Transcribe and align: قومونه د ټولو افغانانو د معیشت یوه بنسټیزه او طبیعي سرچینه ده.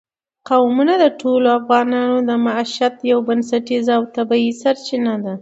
قومونه 0.47 0.93
د 1.03 1.05
ټولو 1.21 1.47
افغانانو 1.59 2.17
د 2.29 2.31
معیشت 2.45 2.95
یوه 3.11 3.21
بنسټیزه 3.27 3.91
او 3.97 4.03
طبیعي 4.15 4.51
سرچینه 4.61 5.13
ده. 5.23 5.33